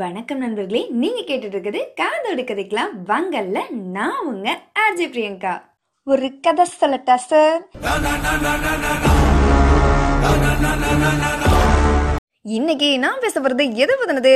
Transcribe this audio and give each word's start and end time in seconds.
வணக்கம் 0.00 0.38
நண்பர்களே 0.42 0.80
நீங்க 1.00 1.20
கேட்டுட்டு 1.28 1.56
இருக்குது 1.56 1.80
காதோடு 1.98 2.42
கதைக்கலாம். 2.48 2.92
வங்கல்ல 3.08 3.58
நான் 3.96 4.20
உங்க 4.30 4.48
ஆர்ஜே 4.82 5.06
பிரியங்கா. 5.14 5.52
ஒரு 6.06 6.28
கதை 6.44 6.64
சொல்லட்டா 6.80 7.14
சார் 7.30 7.58
இன்னைக்கு 12.58 12.88
நான் 13.04 13.20
பேச 13.24 13.40
போறது 13.40 13.66
எது 13.82 13.96
பத்தினது 13.98 14.34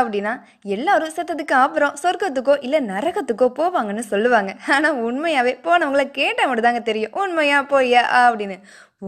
அப்படின்னா 0.00 0.34
எல்லாரும் 0.76 1.14
செத்ததுக்கு 1.16 1.56
அப்புறம் 1.62 1.96
சொர்க்கத்துக்கோ 2.02 2.56
இல்ல 2.68 2.82
நரகத்துக்கோ 2.90 3.48
போவாங்கன்னு 3.60 4.04
சொல்லுவாங்க. 4.12 4.52
ஆனா 4.76 4.90
உண்மையாவே 5.06 5.54
போனவங்கள 5.68 6.06
கேட்டால் 6.20 6.48
மட்டும் 6.48 6.68
தாங்க 6.68 6.84
தெரியும். 6.90 7.16
உண்மையா 7.22 7.60
போய்யா 7.74 8.04
அப்படின்னு. 8.26 8.58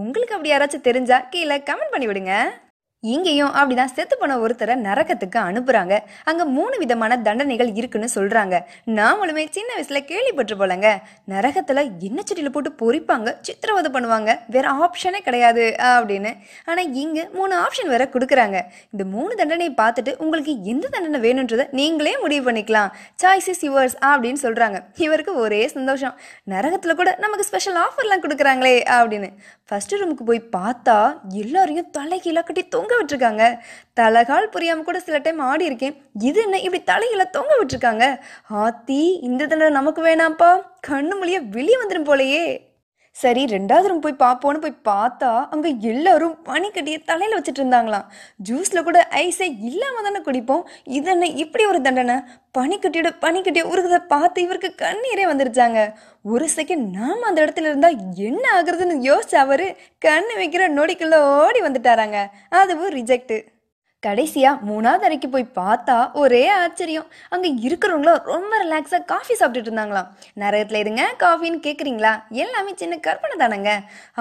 உங்களுக்கு 0.01 0.37
அப்படி 0.39 0.55
யாராச்சும் 0.55 0.89
தெரிஞ்சா 0.91 1.21
கீழே 1.35 1.59
கமெண்ட் 1.71 1.95
பண்ணி 1.95 2.09
விடுங்க 2.11 2.35
இங்கேயும் 3.03 3.53
அப்படிதான் 3.55 3.93
செத்து 3.97 4.15
போன 4.19 4.35
ஒருத்தரை 4.39 4.75
நரகத்துக்கு 4.87 5.39
அனுப்புறாங்க. 5.49 5.95
அங்க 6.25 6.45
மூணு 6.57 6.79
விதமான 6.79 7.19
தண்டனைகள் 7.27 7.71
இருக்குன்னு 7.75 8.09
சொல்றாங்க. 8.15 8.57
நாமளுமே 8.99 9.45
சின்ன 9.51 9.71
வயசுல 9.77 10.01
கேள்விப்பட்டு 10.11 10.57
போலங்க. 10.57 10.89
நரகத்துல 11.29 11.85
என்ன 12.09 12.23
செடியில 12.31 12.51
போட்டு 12.57 12.73
பொறிப்பாங்க 12.83 13.35
சித்திரவதை 13.41 13.91
பண்ணுவாங்க. 13.95 14.39
வேற 14.47 14.67
ஆப்ஷனே 14.83 15.21
கிடையாது 15.29 15.65
அப்படின்னு. 15.93 16.33
ஆனா 16.65 16.83
இங்க 17.05 17.29
மூணு 17.33 17.55
ஆப்ஷன் 17.61 17.91
வேற 17.95 18.07
கொடுக்குறாங்க. 18.13 18.61
இந்த 18.93 19.07
மூணு 19.15 19.33
தண்டனையை 19.35 19.75
பார்த்துட்டு 19.81 20.15
உங்களுக்கு 20.19 20.55
எந்த 20.65 20.89
தண்டனை 20.97 21.21
வேணுன்றதை 21.27 21.67
நீங்களே 21.71 22.19
முடிவு 22.19 22.45
பண்ணிக்கலாம். 22.51 22.93
சாய்ஸ் 23.23 23.51
இஸ் 23.55 23.65
யுவர்ஸ் 23.69 23.97
அப்படின்னு 24.11 24.43
சொல்றாங்க. 24.43 24.81
இவருக்கு 25.07 25.35
ஒரே 25.47 25.63
சந்தோஷம். 25.77 26.15
நரகத்துல 26.55 26.95
கூட 27.01 27.17
நமக்கு 27.19 27.49
ஸ்பெஷல் 27.51 27.81
ஆஃபர்லாம் 27.87 28.25
கொடுக்குறாங்களே 28.27 28.77
அப்படின்னு. 28.99 29.31
ஃபர்ஸ்ட் 29.69 29.95
ரூமுக்கு 29.95 30.25
போய் 30.31 30.45
பார்த்தா 30.59 30.99
எல்லாரையும் 31.43 31.91
தலைகீழா 31.99 32.45
கட்டி 32.45 32.63
தூங்க 32.69 32.90
விட்டுருக்காங்க. 32.99 33.59
தலகால் 34.01 34.51
புரியாமல் 34.51 34.85
கூட 34.85 35.01
சில 35.01 35.19
டைம் 35.19 35.39
ஆடி 35.39 35.65
இருக்கேன். 35.65 36.03
இது 36.19 36.43
என்ன 36.43 36.59
இப்படி 36.59 36.83
தலையில 36.83 37.25
தொங்க 37.25 37.57
விட்டுருக்காங்க? 37.61 38.19
ஆத்தி 38.49 39.19
இந்த 39.23 39.47
தடவை 39.47 39.73
நமக்கு 39.73 40.05
வேணாம்ப்பா. 40.07 40.63
கண்ணு 40.89 41.13
மொழிய 41.23 41.39
வெளியே 41.51 41.77
வந்துடும் 41.85 42.11
போலயே. 42.11 42.69
சரி 43.21 43.43
ரெண்டாவது 43.45 43.89
ரூம் 43.91 44.03
போய் 44.05 44.21
பார்ப்போன்னு 44.23 44.61
போய் 44.65 44.81
பார்த்தா 44.89 45.31
அங்க 45.55 45.69
எல்லாரும் 45.91 46.35
பனிக்கட்டியை 46.45 46.99
தலையில் 47.05 47.37
வச்சுட்டு 47.37 47.61
இருந்தாங்களாம். 47.61 48.07
ஜூஸில் 48.49 48.87
கூட 48.89 48.99
ஐஸே 49.23 49.49
இல்லாமல் 49.69 50.07
தானே 50.07 50.21
குடிப்போம். 50.29 50.63
இது 50.99 51.11
என்ன 51.11 51.27
இப்படி 51.45 51.65
ஒரு 51.67 51.81
தண்டனை? 51.81 52.17
பனிக்கட்டியோட 52.59 53.11
பனிக்கட்டியை 53.25 53.67
உருகதை 53.73 53.99
பார்த்து 54.15 54.43
இவருக்கு 54.43 54.71
கண்ணீரே 54.85 55.27
வந்துருச்சாங்க. 55.33 55.81
ஒரு 56.23 56.49
செகண்ட் 56.57 56.85
நாம் 56.99 57.29
அந்த 57.31 57.39
இடத்துல 57.45 57.71
இருந்தால் 57.71 57.99
என்ன 58.29 58.45
ஆகுறதுன்னு 58.59 58.99
யோசிச்சு 59.11 59.39
அவர் 59.45 59.67
கண்ணு 60.07 60.37
வைக்கிற 60.43 60.67
நொடிக்குள்ளே 60.79 61.21
ஓடி 61.39 61.63
வந்துட்டாராங்க. 61.69 62.21
அதுவும் 62.63 62.95
ரிஜெக்ட்டு 62.99 63.39
கடைசியாக 64.07 64.65
மூணாவது 64.69 65.05
அறைக்கு 65.07 65.29
போய் 65.33 65.45
பார்த்தா 65.59 65.97
ஒரே 66.21 66.43
ஆச்சரியம். 66.61 67.09
அங்கே 67.35 67.49
இருக்கிறவங்களும் 67.67 68.23
ரொம்ப 68.31 68.53
ரிலாக்ஸாக 68.63 69.01
காஃபி 69.11 69.35
சாப்பிட்டுட்டு 69.41 69.69
இருந்தாங்களாம். 69.71 70.09
நரகத்தில் 70.43 70.79
இருங்க 70.83 71.03
காஃபின்னு 71.23 71.59
கேட்குறீங்களா 71.67 72.13
எல்லாமே 72.43 72.73
சின்ன 72.83 72.99
கற்பனை 73.07 73.35
தானங்க. 73.43 73.73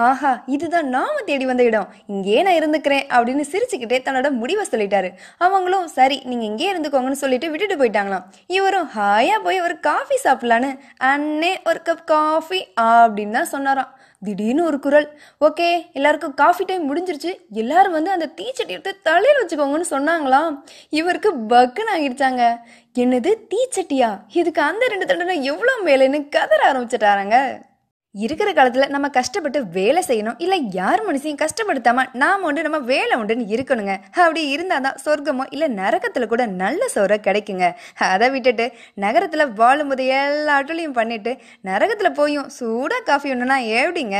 ஆஹா 0.08 0.32
இதுதான் 0.54 0.90
நாம 0.96 1.14
தேடி 1.28 1.46
வந்த 1.50 1.64
இடம். 1.70 1.88
இங்கே 2.14 2.42
நான் 2.48 2.58
இருந்துக்கிறேன் 2.60 3.06
அப்படின்னு 3.16 3.46
சிரிச்சுக்கிட்டே 3.52 4.00
தன்னோட 4.08 4.30
முடிவை 4.40 4.66
சொல்லிட்டாரு. 4.72 5.10
அவங்களும் 5.46 5.86
சரி 5.96 6.18
நீங்கள் 6.32 6.50
இங்கே 6.50 6.68
இருந்துக்கோங்கன்னு 6.72 7.22
சொல்லிட்டு 7.24 7.50
விட்டுட்டு 7.54 7.80
போயிட்டாங்களாம். 7.82 8.26
இவரும் 8.58 8.90
ஹாயாக 8.98 9.44
போய் 9.46 9.64
ஒரு 9.68 9.78
காஃபி 9.88 10.18
சாப்பிட்லான்னு 10.26 10.72
அண்ணே 11.12 11.54
ஒரு 11.70 11.82
கப் 11.88 12.06
காஃபி 12.14 12.60
அப்படின்னு 12.90 13.38
தான் 13.40 13.52
சொன்னாராம். 13.54 13.90
திடீர்னு 14.22 14.62
ஒரு 14.64 14.78
குரல் 14.80 15.06
ஓகே 15.46 15.68
எல்லாருக்கும் 15.92 16.34
காஃபி 16.34 16.64
டைம் 16.64 16.84
முடிஞ்சிருச்சு. 16.88 17.30
எல்லாரும் 17.62 17.92
வந்து 17.92 18.10
அந்த 18.10 18.26
தீச்சட்டி 18.38 18.74
எடுத்து 18.76 18.92
தலையில் 19.02 19.40
வச்சுக்கோங்கன்னு 19.40 19.88
சொன்னாங்களாம். 19.90 20.50
இவருக்கு 20.90 21.30
பக்குன்னு 21.52 21.94
ஆகிடுச்சாங்க. 21.94 22.42
என்னது 23.02 23.32
தீச்சட்டியா 23.52 24.10
இதுக்கு 24.32 24.62
அந்த 24.62 24.86
ரெண்டு 24.86 25.06
தண்டனை 25.06 25.44
எவ்வளோ 25.44 25.74
மேலேன்னு 25.84 26.28
கதற 26.28 26.72
ஆரம்பிச்சிட்டாராங்க. 26.72 27.36
இருக்கிற 28.14 28.50
காலத்தில் 28.52 28.92
நம்ம 28.92 29.08
கஷ்டப்பட்டு 29.16 29.58
வேலை 29.76 30.00
செய்யணும். 30.06 30.38
இல்லை 30.44 30.58
யார் 30.78 31.02
மனுஷையும் 31.08 31.40
கஷ்டப்படுத்தாம 31.42 32.04
நாம் 32.22 32.44
உண்டு 32.48 32.64
நம்ம 32.66 32.78
வேலை 32.92 33.14
உண்டுன்னு 33.20 33.44
இருக்கணுங்க. 33.54 33.94
அப்படி 34.22 34.42
இருந்தால் 34.54 34.84
தான் 34.86 34.98
சொர்க்கமோ 35.04 35.44
இல்லை 35.54 35.68
நரகத்தில் 35.80 36.30
கூட 36.32 36.44
நல்ல 36.62 36.88
சோற 36.94 37.18
கிடைக்குங்க. 37.26 37.66
அதை 38.14 38.28
விட்டுட்டு 38.34 38.66
நகரத்தில் 39.04 39.52
வாழும்போது 39.60 40.06
எல்லா 40.20 40.56
ஆட்டலையும் 40.58 40.96
பண்ணிட்டு 41.00 41.34
நரகத்தில் 41.70 42.16
போயும் 42.20 42.48
சூடாக 42.58 43.02
காஃபி 43.10 43.32
ஒன்றுனா 43.34 43.58
எப்படிங்க? 43.82 44.18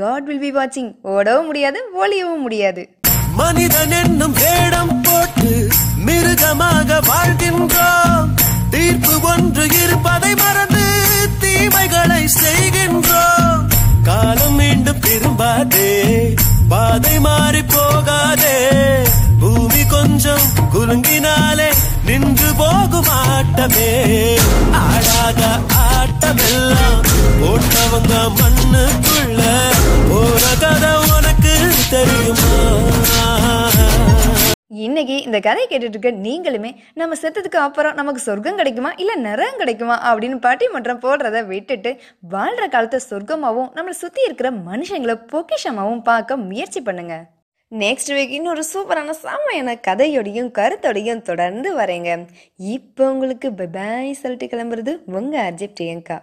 காட் 0.00 0.28
வில் 0.30 0.44
பி 0.46 0.52
வாட்சிங் 0.58 0.92
ஓடவும் 1.14 1.48
முடியாது 1.50 1.80
ஒழியவும் 2.02 2.44
முடியாது. 2.46 2.84
மனிதன் 3.40 3.94
என்னும் 4.02 4.34
வேடம் 4.42 4.94
போட்டு 5.06 5.52
மிருகமாக 6.06 6.98
பாதே 15.38 15.90
பாதை 16.68 17.18
மாறி 17.18 17.62
போகாதே. 17.64 18.56
பூமி 19.40 19.82
கொஞ்சம் 19.84 20.44
குலுங்கினாலே 20.74 21.68
நின்று 22.06 22.50
போகும் 22.54 23.10
ஆட்டமே. 23.26 23.90
ஆடாத 24.82 25.42
ஆட்டமெல்லாம் 25.88 27.00
போட்டவங்க 27.40 28.14
மண்ணுக்கு 28.40 29.11
இன்னைக்கு 34.82 35.22
இந்த 35.22 35.40
கதையை 35.40 35.66
கேட்டுட்டு 35.68 35.88
இருக்க 35.88 36.10
நீங்களுமே 36.10 36.70
நம்ம 36.94 37.14
செத்ததுக்கு 37.14 37.60
அப்புறம் 37.66 37.94
நமக்கு 37.94 38.20
சொர்க்கம் 38.20 38.56
கிடைக்குமா? 38.56 38.92
இல்ல 38.96 39.14
நரகம் 39.16 39.58
கிடைக்குமா? 39.58 40.14
அப்படின்னு 40.14 40.38
பட்டிமன்றம் 40.46 41.02
போடுறத 41.02 41.46
விட்டுட்டு 41.46 41.90
வாழ்ற 42.30 42.68
காலத்தை 42.68 43.00
சொர்க்கமாகவும் 43.10 43.70
நம்மளை 43.74 43.88
சுத்தி 43.88 44.22
இருக்கிற 44.24 44.50
மனுஷங்களை 44.50 45.16
பொக்கிஷமாகவும் 45.32 46.02
பார்க்க 46.02 46.36
முயற்சி 46.36 46.80
பண்ணுங்க. 46.80 47.26
நெக்ஸ்ட் 47.70 48.10
வீக் 48.10 48.28
இன்னொரு 48.28 48.64
சூப்பரான 48.74 49.14
சாமையான 49.22 49.74
கதையோடையும் 49.86 50.52
கருத்தோடையும் 50.58 51.22
தொடர்ந்து 51.22 51.76
வரேங்க. 51.76 52.26
இப்போ 52.56 53.12
உங்களுக்கு 53.12 53.50
பபாய் 53.50 54.12
சொல்லிட்டு 54.12 54.56
கிளம்புறது 54.56 54.98
உங்க 55.06 55.52
அஜய் 55.52 55.74
பிரியங்கா. 55.80 56.18